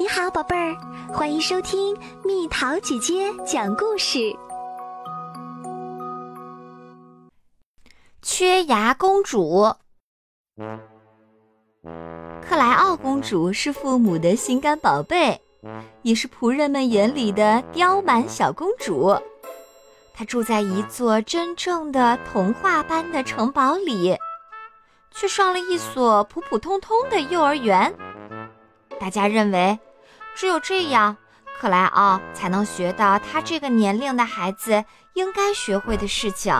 [0.00, 0.76] 你好，宝贝儿，
[1.12, 4.32] 欢迎收听蜜桃姐姐讲故事。
[8.22, 9.74] 缺牙公主，
[12.40, 15.40] 克莱奥公主是父母的心肝宝贝，
[16.02, 19.12] 也是仆人们眼里的刁蛮小公主。
[20.14, 24.16] 她住在一座真正的童话般的城堡里，
[25.10, 27.92] 却上了一所普普通通的幼儿园。
[29.00, 29.76] 大家认为。
[30.38, 31.16] 只有这样，
[31.58, 36.54] 克莱奥才能学到他这个年龄的孩子应该学会的事情。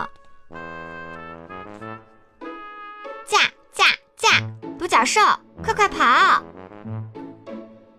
[3.24, 3.38] 驾
[3.70, 3.84] 驾
[4.16, 4.28] 驾！
[4.76, 5.20] 独角兽，
[5.62, 6.42] 快快跑！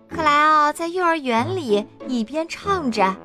[0.10, 3.16] 克莱奥在幼儿园里一边唱着，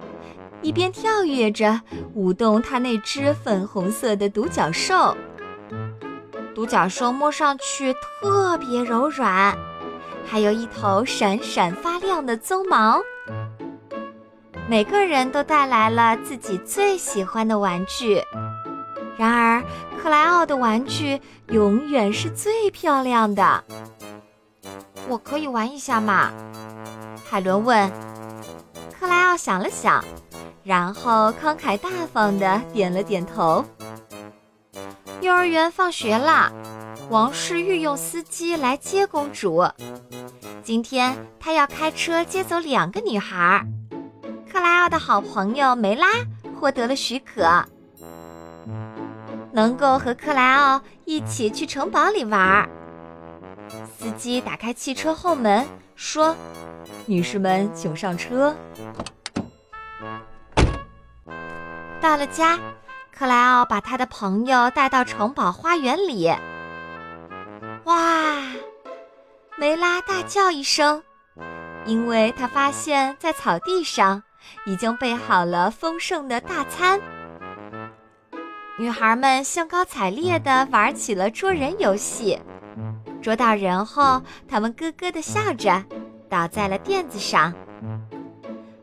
[0.63, 1.81] 一边跳跃着，
[2.15, 5.17] 舞动他那只粉红色的独角兽。
[6.55, 9.59] 独角兽摸上去特别柔软。
[10.27, 13.01] 还有一头闪闪发亮的鬃毛。
[14.69, 18.23] 每个人都带来了自己最喜欢的玩具，
[19.17, 19.63] 然而
[20.03, 23.63] 克莱奥的玩具永远是最漂亮的。
[25.07, 26.33] 我可以玩一下吗？
[27.29, 27.91] 海伦问。
[28.99, 30.03] 克莱奥想了想，
[30.63, 33.63] 然后慷慨大方地点了点头。
[35.21, 36.51] 幼儿园放学了，
[37.11, 39.65] 王室御用司机来接公主。
[40.63, 43.65] 今天他要开车接走两个女孩。
[44.51, 46.07] 克莱奥的好朋友梅拉
[46.59, 47.65] 获得了许可，
[49.53, 52.69] 能够和克莱奥一起去城堡里玩。
[53.99, 55.67] 司机打开汽车后门，
[55.97, 56.35] 说
[57.07, 58.55] ：“女士们，请上车。”
[62.01, 62.59] 到了家，
[63.13, 66.33] 克莱奥把他的朋友带到城堡花园里。
[67.95, 68.43] 哇！
[69.57, 71.01] 梅拉大叫一声，
[71.87, 74.21] 因为她发现，在草地上
[74.67, 77.01] 已经备好了丰盛的大餐。
[78.79, 82.41] 女孩们兴高采烈地玩起了捉人游戏，
[83.23, 85.85] 捉到人后，她们咯咯地笑着，
[86.29, 87.55] 倒在了垫子上。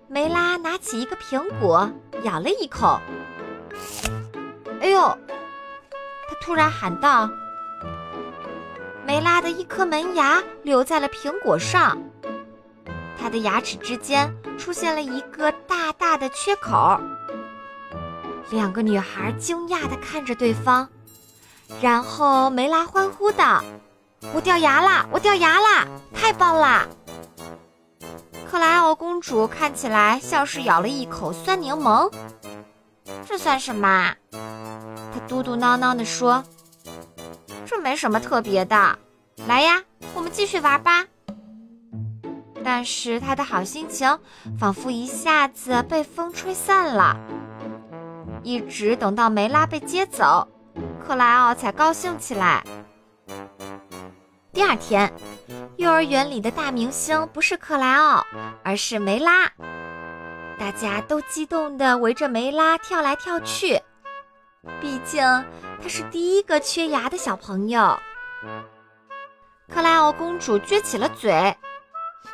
[0.08, 1.92] 梅拉拿起一个苹果，
[2.24, 2.98] 咬了一口。
[4.80, 5.00] 哎呦！
[5.02, 7.30] 她突然喊道。
[9.06, 11.98] 梅拉的一颗门牙留在了苹果上，
[13.20, 17.00] 她的牙齿之间出现了一个大大的缺口。
[18.52, 20.88] 两个女孩惊讶地看着对方，
[21.82, 23.64] 然后梅拉欢呼道
[24.34, 25.06] ：“我掉牙啦！
[25.12, 25.88] 我掉牙啦！
[26.14, 26.86] 太棒啦！”
[28.50, 32.12] 克莱奥公主看起来像是咬了一口酸柠檬。
[33.26, 34.14] 这算什么？
[34.32, 36.44] 她嘟嘟囔囔地说。
[37.82, 39.00] 没什么特别的，
[39.48, 39.82] 来呀，
[40.14, 41.06] 我们继续玩吧。
[42.64, 44.20] 但是他的好心情
[44.60, 47.18] 仿佛一下子被风吹散了。
[48.44, 50.48] 一直等到梅拉被接走，
[51.04, 52.64] 克莱奥才高兴起来。
[54.54, 55.12] 第二天，
[55.78, 58.24] 幼儿园里的大明星不是克莱奥，
[58.64, 59.52] 而是梅拉。
[60.60, 63.82] 大家都激动地围着梅拉跳来跳去。
[64.80, 65.24] 毕竟
[65.82, 68.00] 他是第一个缺牙的小朋友。
[69.70, 72.30] 克莱奥公主撅起了嘴，哼，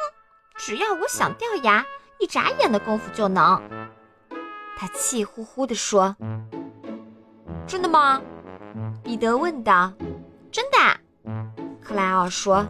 [0.57, 1.85] 只要我想掉牙，
[2.19, 3.61] 一眨眼的功夫就能。
[4.75, 6.15] 她气呼呼地说
[7.67, 8.21] ：“真的吗？”
[9.03, 9.93] 彼得问道。
[10.51, 10.77] “真的。”
[11.81, 12.67] 克莱奥说。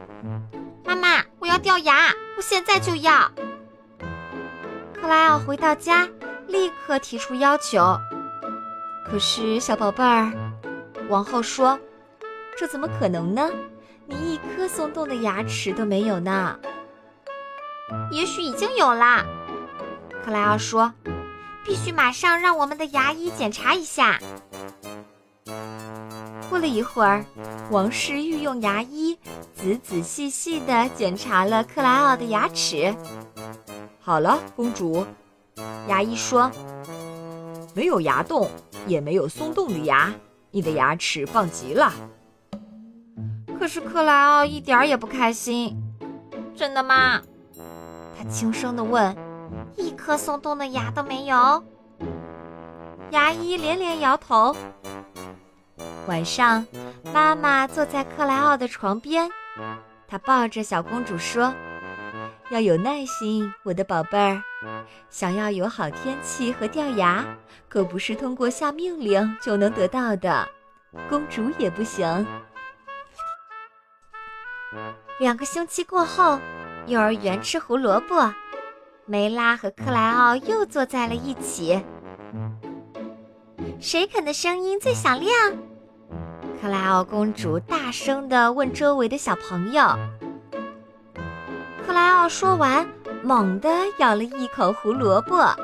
[0.84, 3.30] “妈妈，我要掉牙，我现在就要。”
[4.94, 6.08] 克莱奥回到家，
[6.46, 7.98] 立刻提出要求。
[9.10, 10.32] 可是，小宝贝儿，
[11.08, 11.76] 王后说
[12.56, 13.50] ：“这怎么可能呢？
[14.06, 16.56] 你一颗松动的牙齿都没有呢。”
[18.12, 19.24] 也许已经有啦。
[20.24, 20.92] 克莱奥说
[21.66, 24.20] ：“必须马上让我们的牙医检查一下。”
[26.48, 27.24] 过了一会儿，
[27.70, 29.18] 王室御用牙医
[29.54, 32.94] 仔仔细细地检查了克莱奥的牙齿。
[34.00, 35.04] 好了，公主，
[35.88, 36.50] 牙医说
[37.74, 38.50] ：“没有牙洞。”
[38.86, 40.10] 也没有松动的牙，
[40.50, 41.92] 你的牙齿棒极了。
[43.58, 45.76] 可是克莱奥一点也不开心。
[46.56, 47.20] 真的吗？
[48.16, 49.14] 他轻声地问。
[49.76, 51.62] 一颗松动的牙都没有。
[53.10, 54.56] 牙医连连摇头。
[56.06, 56.66] 晚上，
[57.12, 59.28] 妈妈坐在克莱奥的床边，
[60.08, 61.52] 她抱着小公主说。
[62.50, 64.42] 要有耐心，我的宝贝儿。
[65.08, 67.24] 想要有好天气和掉牙，
[67.68, 70.48] 可不是通过下命令就能得到的。
[71.08, 72.26] 公主也不行。
[75.18, 76.38] 两个星期过后，
[76.86, 78.32] 幼儿园吃胡萝卜，
[79.06, 81.84] 梅拉和克莱奥又坐在了一起。
[83.80, 85.30] 谁啃的声音最响亮？
[86.60, 89.96] 克莱奥公主大声地问周围的小朋友。
[91.86, 92.86] 克莱奥说完，
[93.22, 93.68] 猛地
[93.98, 95.54] 咬了一口胡萝卜。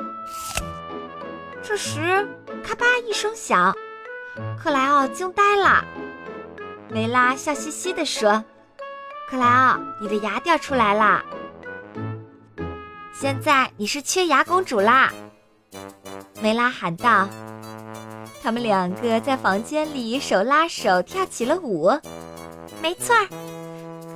[1.63, 2.27] 这时，
[2.63, 3.75] 咔吧一声响，
[4.61, 5.83] 克莱奥惊呆了。
[6.89, 8.43] 梅拉笑嘻嘻地说
[9.29, 11.23] ：“克莱奥，你的牙掉出来啦！
[13.13, 15.11] 现在你是缺牙公主啦！”
[16.41, 17.27] 梅拉喊道。
[18.41, 21.91] 他们两个在房间里手拉手跳起了舞。
[22.81, 23.27] 没错儿，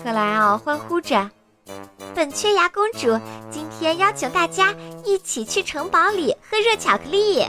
[0.01, 1.29] 克莱奥欢呼着
[2.13, 3.19] ：“本缺牙公主
[3.49, 4.75] 今天邀请大家
[5.05, 7.45] 一起去城堡里喝热巧克力。”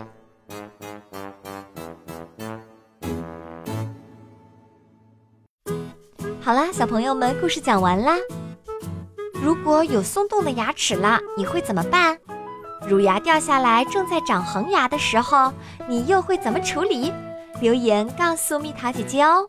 [6.40, 8.16] 好啦，小朋友们，故事讲完啦。
[9.32, 12.18] 如果有松动的牙齿了，你会怎么办？
[12.88, 15.52] 乳牙掉下来，正在长恒牙的时候，
[15.88, 17.12] 你又会怎么处理？
[17.60, 19.48] 留言告诉蜜桃姐姐哦。